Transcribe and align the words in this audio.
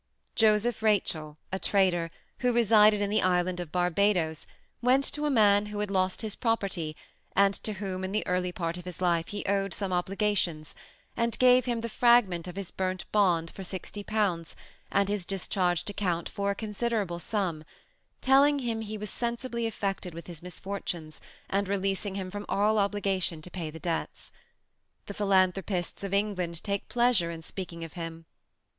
Joseph 0.33 0.81
Rachel, 0.81 1.37
a 1.51 1.59
trader, 1.59 2.09
who 2.39 2.51
resided 2.51 3.03
in 3.03 3.11
the 3.11 3.21
island 3.21 3.59
of 3.59 3.71
Barbadoes 3.71 4.47
went 4.81 5.03
to 5.13 5.25
a 5.27 5.29
man 5.29 5.67
who 5.67 5.77
had 5.77 5.91
lost 5.91 6.23
his 6.23 6.33
property 6.33 6.95
and 7.35 7.53
to 7.61 7.73
whom 7.73 8.03
in 8.03 8.11
the 8.11 8.25
early 8.25 8.51
part 8.51 8.77
of 8.77 8.85
his 8.85 8.99
life 8.99 9.27
he 9.27 9.45
owed 9.45 9.75
some 9.75 9.93
obligations 9.93 10.73
and 11.15 11.37
gave 11.37 11.65
him 11.65 11.81
the 11.81 11.87
fragment 11.87 12.47
of 12.47 12.55
his 12.55 12.71
burnt 12.71 13.05
bond 13.11 13.51
for 13.51 13.61
£60 13.61 14.55
and 14.91 15.07
his 15.07 15.23
discharged 15.23 15.87
account 15.91 16.27
for 16.27 16.49
a 16.49 16.55
considerable 16.55 17.19
sum, 17.19 17.63
telling 18.21 18.57
him 18.57 18.81
he 18.81 18.97
was 18.97 19.11
sensibly 19.11 19.67
affected 19.67 20.15
with 20.15 20.25
his 20.25 20.41
misfortunes 20.41 21.21
and 21.47 21.67
releasing 21.67 22.15
him 22.15 22.31
from 22.31 22.47
all 22.49 22.79
obligation 22.79 23.39
to 23.39 23.51
pay 23.51 23.69
the 23.69 23.77
debts. 23.79 24.31
The 25.05 25.13
philanthropists 25.13 26.03
of 26.03 26.11
England 26.11 26.63
take 26.63 26.89
pleasure 26.89 27.29
in 27.29 27.43
speaking 27.43 27.83
of 27.83 27.93
him. 27.93 28.25